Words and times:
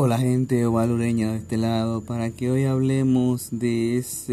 Hola 0.00 0.16
gente 0.16 0.64
ovalureña 0.64 1.32
de 1.32 1.38
este 1.38 1.56
lado 1.56 2.02
para 2.02 2.30
que 2.30 2.52
hoy 2.52 2.66
hablemos 2.66 3.48
de 3.50 3.98
ese 3.98 4.32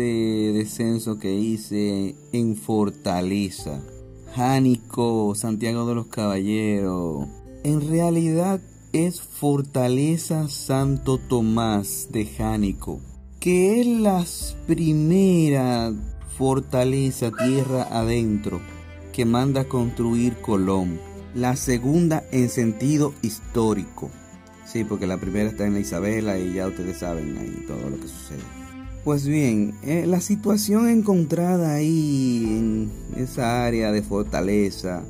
descenso 0.54 1.18
que 1.18 1.34
hice 1.34 2.14
en 2.34 2.56
Fortaleza. 2.56 3.82
Jánico, 4.36 5.34
Santiago 5.34 5.88
de 5.88 5.96
los 5.96 6.06
Caballeros. 6.06 7.28
En 7.64 7.90
realidad 7.90 8.62
es 8.94 9.20
Fortaleza 9.22 10.50
Santo 10.50 11.18
Tomás 11.18 12.10
de 12.12 12.28
Jánico, 12.28 13.00
que 13.40 13.82
es 13.82 13.88
la 13.88 14.24
primera 14.68 15.92
fortaleza 16.38 17.32
tierra 17.32 17.88
adentro 17.90 18.62
que 19.12 19.26
manda 19.26 19.68
construir 19.68 20.36
Colón. 20.44 21.00
La 21.34 21.56
segunda 21.56 22.24
en 22.32 22.50
sentido 22.50 23.16
histórico 23.24 24.12
Sí, 24.66 24.84
porque 24.84 25.08
la 25.08 25.18
primera 25.18 25.50
está 25.50 25.66
en 25.66 25.74
la 25.74 25.80
Isabela 25.80 26.38
y 26.38 26.54
ya 26.54 26.68
ustedes 26.68 26.98
saben 26.98 27.38
ahí 27.38 27.66
todo 27.68 27.90
lo 27.90 28.00
que 28.00 28.08
sucede. 28.08 28.44
Pues 29.04 29.28
bien, 29.28 29.76
eh, 29.84 30.06
la 30.08 30.20
situación 30.20 30.90
encontrada 30.90 31.76
ahí 31.76 32.46
en 32.50 32.92
esa 33.16 33.66
área 33.66 33.92
de 33.92 34.02
fortaleza 34.02 35.04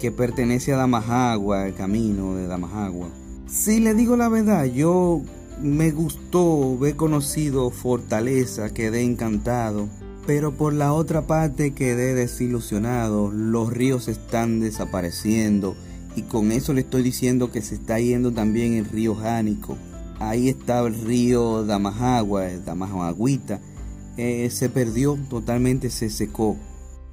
que 0.00 0.10
pertenece 0.10 0.72
a 0.72 0.78
Damajagua, 0.78 1.68
el 1.68 1.74
camino 1.74 2.34
de 2.34 2.48
Damajagua. 2.48 3.08
Si 3.46 3.78
le 3.78 3.94
digo 3.94 4.16
la 4.16 4.28
verdad, 4.28 4.64
yo 4.64 5.22
me 5.62 5.90
gustó, 5.90 6.78
he 6.86 6.96
conocido 6.96 7.70
Fortaleza, 7.70 8.72
quedé 8.72 9.02
encantado, 9.02 9.88
pero 10.26 10.52
por 10.52 10.72
la 10.72 10.92
otra 10.92 11.26
parte 11.26 11.72
quedé 11.72 12.14
desilusionado, 12.14 13.30
los 13.30 13.72
ríos 13.72 14.08
están 14.08 14.60
desapareciendo 14.60 15.76
y 16.16 16.22
con 16.22 16.50
eso 16.52 16.72
le 16.72 16.80
estoy 16.80 17.02
diciendo 17.02 17.50
que 17.50 17.62
se 17.62 17.76
está 17.76 17.98
yendo 18.00 18.32
también 18.32 18.74
el 18.74 18.84
río 18.86 19.14
Jánico. 19.14 19.76
Ahí 20.18 20.48
estaba 20.48 20.88
el 20.88 21.00
río 21.00 21.64
Damajagua, 21.64 22.50
el. 22.50 23.60
Eh, 24.16 24.50
se 24.50 24.68
perdió 24.68 25.18
totalmente, 25.28 25.88
se 25.90 26.10
secó. 26.10 26.56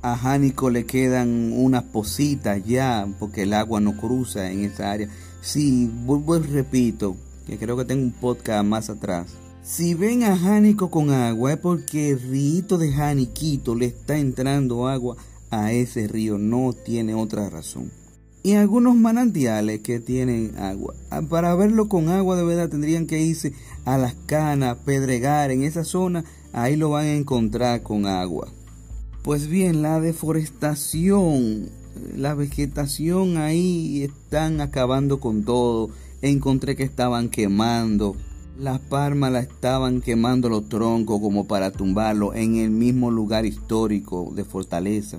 A 0.02 0.18
Jánico 0.18 0.70
le 0.70 0.86
quedan 0.86 1.54
unas 1.54 1.84
positas 1.84 2.64
ya, 2.66 3.08
porque 3.20 3.44
el 3.44 3.54
agua 3.54 3.80
no 3.80 3.96
cruza 3.96 4.52
en 4.52 4.66
esa 4.66 4.92
área. 4.92 5.10
Sí, 5.42 5.90
vuelvo 6.06 6.38
y 6.38 6.42
repito, 6.42 7.16
que 7.46 7.58
creo 7.58 7.78
que 7.78 7.86
tengo 7.86 8.04
un 8.04 8.12
podcast 8.12 8.66
más 8.66 8.90
atrás. 8.90 9.28
Si 9.64 9.94
ven 9.94 10.24
a 10.24 10.38
Jánico 10.38 10.90
con 10.90 11.12
agua 11.12 11.54
es 11.54 11.60
porque 11.60 12.12
el 12.12 12.22
río 12.22 12.78
de 12.78 12.92
Janiquito 12.92 13.76
le 13.76 13.88
está 13.88 14.18
entrando 14.18 14.88
agua 14.88 15.18
a 15.50 15.72
ese 15.72 16.08
río, 16.08 16.38
no 16.38 16.74
tiene 16.74 17.14
otra 17.14 17.50
razón 17.50 17.92
y 18.48 18.56
algunos 18.56 18.96
manantiales 18.96 19.82
que 19.82 20.00
tienen 20.00 20.58
agua. 20.58 20.94
Ah, 21.10 21.22
para 21.22 21.54
verlo 21.56 21.90
con 21.90 22.08
agua 22.08 22.38
de 22.38 22.46
verdad 22.46 22.70
tendrían 22.70 23.06
que 23.06 23.22
irse 23.22 23.52
a 23.84 23.98
las 23.98 24.16
canas, 24.26 24.78
pedregar 24.86 25.52
en 25.52 25.64
esa 25.64 25.84
zona, 25.84 26.24
ahí 26.54 26.78
lo 26.78 26.92
van 26.92 27.08
a 27.08 27.16
encontrar 27.16 27.84
con 27.84 28.06
agua. 28.06 28.48
Pues 29.22 29.50
bien, 29.50 29.82
la 29.82 30.00
deforestación, 30.00 31.68
la 32.16 32.36
vegetación 32.36 33.36
ahí 33.36 34.04
están 34.04 34.62
acabando 34.62 35.20
con 35.20 35.44
todo. 35.44 35.90
Encontré 36.22 36.78
que 36.78 36.84
estaban 36.84 37.28
quemando. 37.28 38.16
Las 38.58 38.80
palmas 38.80 39.34
la 39.34 39.42
estaban 39.42 40.00
quemando 40.00 40.48
los 40.48 40.70
troncos 40.70 41.20
como 41.20 41.48
para 41.48 41.72
tumbarlo 41.72 42.34
en 42.34 42.56
el 42.56 42.70
mismo 42.70 43.12
lugar 43.12 43.46
histórico 43.46 44.32
de 44.34 44.46
Fortaleza. 44.46 45.18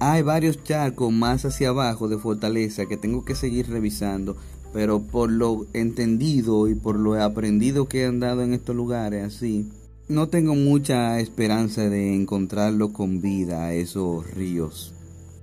Hay 0.00 0.22
varios 0.22 0.62
charcos 0.62 1.12
más 1.12 1.44
hacia 1.44 1.70
abajo 1.70 2.08
de 2.08 2.18
Fortaleza 2.18 2.86
que 2.86 2.96
tengo 2.96 3.24
que 3.24 3.34
seguir 3.34 3.68
revisando, 3.68 4.36
pero 4.72 5.00
por 5.00 5.30
lo 5.30 5.66
entendido 5.72 6.68
y 6.68 6.76
por 6.76 6.96
lo 6.96 7.20
aprendido 7.20 7.88
que 7.88 8.02
he 8.02 8.06
andado 8.06 8.42
en 8.42 8.54
estos 8.54 8.76
lugares 8.76 9.24
así, 9.24 9.68
no 10.08 10.28
tengo 10.28 10.54
mucha 10.54 11.18
esperanza 11.18 11.88
de 11.88 12.14
encontrarlo 12.14 12.92
con 12.92 13.20
vida 13.20 13.64
a 13.64 13.74
esos 13.74 14.30
ríos. 14.30 14.94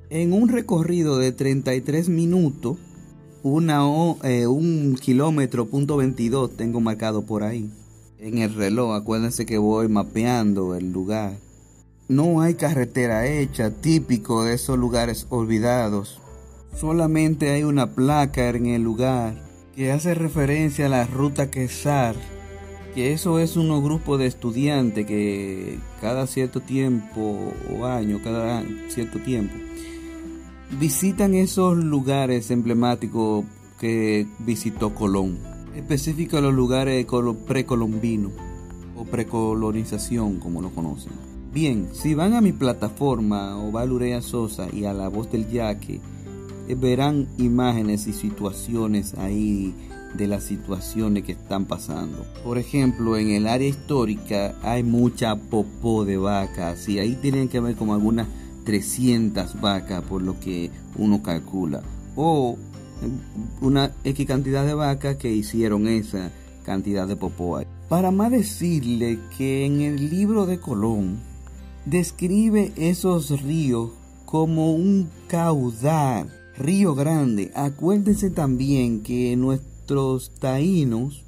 En 0.09 0.31
un 0.31 0.47
recorrido 0.47 1.17
de 1.17 1.33
33 1.33 2.07
minutos, 2.07 2.77
una, 3.43 3.81
eh, 4.23 4.47
un 4.47 4.95
kilómetro 4.95 5.65
punto 5.65 5.97
22 5.97 6.55
tengo 6.55 6.79
marcado 6.79 7.23
por 7.23 7.43
ahí. 7.43 7.69
En 8.19 8.37
el 8.37 8.55
reloj, 8.55 8.95
acuérdense 8.95 9.45
que 9.45 9.57
voy 9.57 9.89
mapeando 9.89 10.75
el 10.75 10.93
lugar. 10.93 11.44
No 12.07 12.41
hay 12.41 12.53
carretera 12.53 13.25
hecha, 13.25 13.71
típico 13.71 14.43
de 14.43 14.53
esos 14.53 14.77
lugares 14.77 15.25
olvidados. 15.29 16.21
Solamente 16.75 17.49
hay 17.49 17.63
una 17.63 17.95
placa 17.95 18.47
en 18.49 18.67
el 18.67 18.83
lugar 18.83 19.33
que 19.75 19.91
hace 19.91 20.13
referencia 20.13 20.85
a 20.85 20.89
la 20.89 21.07
ruta 21.07 21.49
Quesar, 21.49 22.15
que 22.93 23.11
eso 23.11 23.39
es 23.39 23.57
un 23.57 23.83
grupo 23.83 24.19
de 24.19 24.27
estudiantes 24.27 25.07
que 25.07 25.79
cada 25.99 26.27
cierto 26.27 26.61
tiempo 26.61 27.51
o 27.75 27.85
año, 27.85 28.21
cada 28.23 28.63
cierto 28.89 29.17
tiempo, 29.17 29.55
visitan 30.79 31.33
esos 31.33 31.75
lugares 31.75 32.51
emblemáticos 32.51 33.45
que 33.79 34.27
visitó 34.37 34.93
Colón, 34.93 35.39
específico 35.75 36.39
los 36.39 36.53
lugares 36.53 37.03
precolombinos 37.47 38.31
o 38.95 39.05
precolonización 39.05 40.39
como 40.39 40.61
lo 40.61 40.69
conocen. 40.69 41.34
Bien, 41.55 41.87
si 41.93 42.15
van 42.15 42.33
a 42.33 42.41
mi 42.41 42.51
plataforma 42.51 43.57
o 43.57 43.71
Valurea 43.71 44.21
Sosa 44.21 44.67
y 44.73 44.83
a 44.83 44.91
la 44.91 45.07
voz 45.07 45.31
del 45.31 45.49
yaque, 45.49 46.01
eh, 46.67 46.75
verán 46.75 47.29
imágenes 47.37 48.07
y 48.07 48.11
situaciones 48.11 49.13
ahí 49.17 49.73
de 50.17 50.27
las 50.27 50.43
situaciones 50.43 51.23
que 51.23 51.31
están 51.31 51.63
pasando. 51.63 52.25
Por 52.43 52.57
ejemplo, 52.57 53.15
en 53.15 53.31
el 53.31 53.47
área 53.47 53.69
histórica 53.69 54.53
hay 54.63 54.83
mucha 54.83 55.37
popó 55.37 56.03
de 56.03 56.17
vacas 56.17 56.89
y 56.89 56.99
ahí 56.99 57.15
tienen 57.21 57.47
que 57.47 57.59
haber 57.59 57.77
como 57.77 57.93
algunas 57.93 58.27
300 58.65 59.61
vacas 59.61 60.03
por 60.03 60.21
lo 60.21 60.37
que 60.37 60.69
uno 60.97 61.23
calcula. 61.23 61.83
O 62.17 62.57
eh, 63.01 63.07
una 63.61 63.93
X 64.03 64.27
cantidad 64.27 64.65
de 64.65 64.73
vacas 64.73 65.15
que 65.15 65.31
hicieron 65.31 65.87
esa 65.87 66.31
cantidad 66.65 67.07
de 67.07 67.15
popó 67.15 67.55
ahí. 67.55 67.65
Para 67.87 68.11
más 68.11 68.29
decirle 68.29 69.19
que 69.37 69.65
en 69.65 69.79
el 69.79 70.09
libro 70.09 70.45
de 70.45 70.59
Colón, 70.59 71.17
describe 71.85 72.73
esos 72.75 73.41
ríos 73.41 73.91
como 74.25 74.73
un 74.73 75.09
caudal, 75.27 76.31
río 76.57 76.95
grande. 76.95 77.51
Acuérdense 77.55 78.29
también 78.29 79.01
que 79.01 79.35
nuestros 79.35 80.31
taínos 80.39 81.23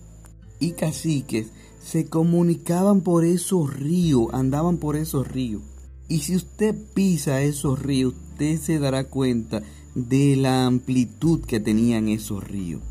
y 0.59 0.71
caciques 0.71 1.51
se 1.83 2.07
comunicaban 2.07 3.01
por 3.01 3.23
esos 3.23 3.73
ríos, 3.73 4.27
andaban 4.33 4.77
por 4.77 4.95
esos 4.95 5.27
ríos. 5.27 5.61
Y 6.09 6.19
si 6.19 6.35
usted 6.35 6.75
pisa 6.93 7.41
esos 7.41 7.79
ríos, 7.79 8.13
usted 8.31 8.59
se 8.59 8.79
dará 8.79 9.05
cuenta 9.05 9.61
de 9.95 10.35
la 10.35 10.65
amplitud 10.65 11.41
que 11.41 11.59
tenían 11.59 12.07
esos 12.07 12.43
ríos. 12.43 12.81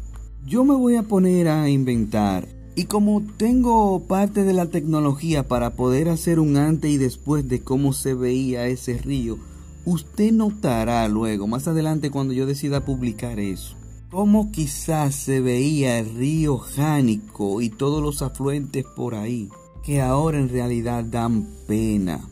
Yo 0.47 0.65
me 0.65 0.75
voy 0.75 0.97
a 0.97 1.03
poner 1.03 1.49
a 1.49 1.69
inventar 1.69 2.49
y 2.79 2.85
como 2.85 3.23
tengo 3.39 4.01
parte 4.01 4.45
de 4.45 4.53
la 4.53 4.67
tecnología 4.67 5.49
para 5.49 5.71
poder 5.71 6.11
hacer 6.11 6.39
un 6.39 6.59
antes 6.59 6.91
y 6.91 6.99
después 6.99 7.49
de 7.49 7.63
cómo 7.63 7.95
se 7.95 8.13
veía 8.13 8.67
ese 8.67 8.99
río, 8.99 9.39
usted 9.87 10.31
notará 10.31 11.09
luego, 11.09 11.47
más 11.47 11.67
adelante 11.69 12.11
cuando 12.11 12.35
yo 12.35 12.45
decida 12.45 12.85
publicar 12.85 13.41
eso, 13.41 13.77
cómo 14.11 14.53
quizás 14.53 15.15
se 15.15 15.41
veía 15.41 15.99
el 15.99 16.15
río 16.17 16.59
Jánico 16.59 17.63
y 17.63 17.71
todos 17.71 18.03
los 18.03 18.21
afluentes 18.21 18.85
por 18.85 19.15
ahí, 19.15 19.49
que 19.83 20.03
ahora 20.03 20.39
en 20.39 20.51
realidad 20.51 21.03
dan 21.03 21.47
pena. 21.67 22.29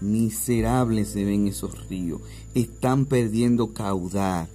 Miserables 0.00 1.08
se 1.08 1.24
ven 1.24 1.48
esos 1.48 1.88
ríos, 1.88 2.20
están 2.54 3.04
perdiendo 3.04 3.72
caudal. 3.72 4.46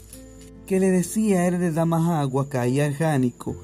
Que 0.66 0.80
le 0.80 0.89
decía 0.89 1.46
era 1.46 1.60
de 1.60 1.74
Damajagua, 1.74 2.48
caía 2.48 2.86
el 2.86 2.94
Jánico, 2.94 3.57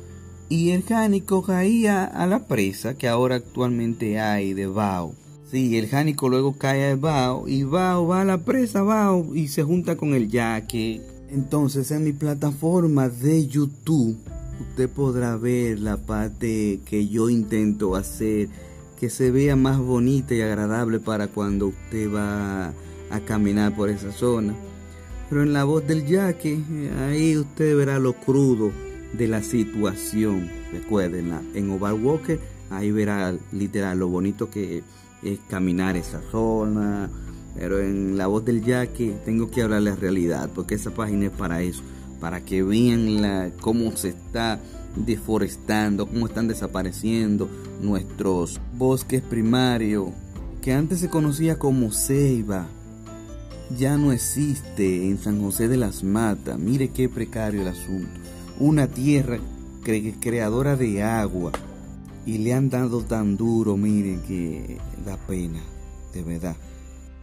y 0.50 0.72
el 0.72 0.84
jánico 0.84 1.44
caía 1.44 2.04
a 2.04 2.26
la 2.26 2.48
presa 2.48 2.96
que 2.96 3.08
ahora 3.08 3.36
actualmente 3.36 4.20
hay 4.20 4.54
de 4.54 4.66
Bao. 4.66 5.14
Sí, 5.50 5.78
el 5.78 5.88
jánico 5.88 6.28
luego 6.28 6.54
cae 6.54 6.92
a 6.92 6.96
Bao 6.96 7.48
y 7.48 7.64
Bao 7.64 8.08
va 8.08 8.22
a 8.22 8.26
la 8.26 8.40
presa 8.40 8.82
Bao 8.82 9.36
y 9.36 9.48
se 9.48 9.64
junta 9.64 9.96
con 9.96 10.16
el 10.16 10.28
yaque. 10.28 11.02
Entonces 11.30 11.92
en 11.92 12.04
mi 12.04 12.14
plataforma 12.14 13.10
de 13.10 13.48
YouTube 13.48 14.18
usted 14.60 14.90
podrá 14.90 15.38
ver 15.38 15.80
la 15.80 15.98
parte 15.98 16.80
que 16.84 17.08
yo 17.08 17.30
intento 17.30 17.96
hacer 17.96 18.50
que 19.00 19.12
se 19.12 19.32
vea 19.32 19.56
más 19.56 19.78
bonita 19.78 20.34
y 20.34 20.42
agradable 20.42 21.00
para 21.00 21.28
cuando 21.28 21.68
usted 21.68 22.12
va 22.12 22.74
a 23.12 23.20
caminar 23.26 23.76
por 23.76 23.90
esa 23.90 24.12
zona. 24.12 24.56
Pero 25.30 25.44
en 25.44 25.54
la 25.54 25.64
voz 25.64 25.86
del 25.88 26.08
yaque, 26.08 26.60
ahí 27.08 27.38
usted 27.38 27.78
verá 27.78 28.00
lo 28.00 28.14
crudo 28.14 28.89
de 29.14 29.28
la 29.28 29.44
situación. 29.44 30.50
Recuerden, 30.72 31.34
en 31.54 31.70
Oval 31.72 31.96
Walker, 31.96 32.40
ahí 32.70 32.92
verá 32.92 33.36
literal 33.52 34.00
lo 34.00 34.08
bonito 34.08 34.50
que 34.50 34.84
es 35.24 35.40
caminar 35.50 35.98
esa 35.98 36.22
zona. 36.32 37.10
Pero 37.56 37.80
en 37.80 38.18
la 38.18 38.28
voz 38.28 38.46
del 38.46 38.64
yaque 38.64 39.16
tengo 39.26 39.50
que 39.50 39.62
hablar 39.62 39.82
la 39.82 39.96
realidad, 39.96 40.50
porque 40.54 40.76
esa 40.76 40.92
página 40.92 41.26
es 41.26 41.32
para 41.32 41.62
eso, 41.62 41.82
para 42.20 42.42
que 42.42 42.64
vean 42.64 43.22
la, 43.22 43.52
cómo 43.60 43.92
se 43.98 44.10
está 44.10 44.60
deforestando, 44.96 46.08
cómo 46.08 46.28
están 46.28 46.48
desapareciendo 46.48 47.50
nuestros 47.82 48.60
bosques 48.78 49.22
primarios, 49.22 50.10
que 50.62 50.74
antes 50.74 51.00
se 51.00 51.10
conocía 51.10 51.58
como 51.58 51.92
ceiba, 51.92 52.68
ya 53.78 53.98
no 53.98 54.12
existe 54.12 55.08
en 55.08 55.18
San 55.18 55.42
José 55.42 55.68
de 55.68 55.78
las 55.78 56.04
Matas. 56.04 56.58
Mire 56.58 56.90
qué 56.90 57.08
precario 57.08 57.62
el 57.62 57.68
asunto. 57.68 58.10
Una 58.60 58.88
tierra 58.88 59.40
creadora 60.20 60.76
de 60.76 61.02
agua. 61.04 61.52
Y 62.26 62.40
le 62.40 62.54
han 62.54 62.70
dado 62.70 63.02
tan 63.02 63.38
duro, 63.38 63.78
miren, 63.78 64.22
que 64.22 64.78
da 65.06 65.18
pena, 65.18 65.60
de 66.14 66.24
verdad. 66.24 66.56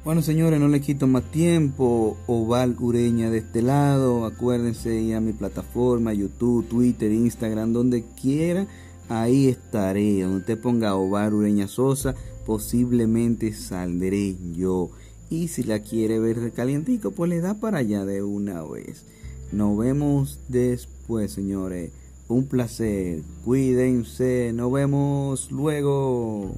Bueno, 0.04 0.22
señores, 0.22 0.58
no 0.58 0.68
le 0.68 0.80
quito 0.80 1.06
más 1.06 1.30
tiempo. 1.30 2.16
Oval 2.26 2.76
Ureña 2.78 3.28
de 3.28 3.38
este 3.38 3.60
lado. 3.60 4.24
Acuérdense 4.24 4.94
ir 5.00 5.16
a 5.16 5.20
mi 5.20 5.32
plataforma, 5.32 6.14
YouTube, 6.14 6.66
Twitter, 6.68 7.12
Instagram, 7.12 7.72
donde 7.72 8.04
quiera. 8.20 8.66
Ahí 9.08 9.48
estaré. 9.48 10.22
Donde 10.22 10.38
usted 10.38 10.60
ponga 10.60 10.96
Oval 10.96 11.34
Ureña 11.34 11.68
Sosa, 11.68 12.14
posiblemente 12.46 13.52
saldré 13.52 14.36
yo. 14.54 14.90
Y 15.28 15.48
si 15.48 15.64
la 15.64 15.80
quiere 15.80 16.18
ver 16.18 16.52
calientico, 16.52 17.10
pues 17.10 17.28
le 17.28 17.40
da 17.40 17.54
para 17.54 17.78
allá 17.78 18.04
de 18.04 18.22
una 18.22 18.62
vez. 18.62 19.04
Nos 19.52 19.78
vemos 19.78 20.40
después, 20.48 21.32
señores. 21.32 21.92
Un 22.28 22.46
placer. 22.46 23.22
Cuídense. 23.44 24.52
Nos 24.52 24.72
vemos 24.72 25.50
luego. 25.52 26.52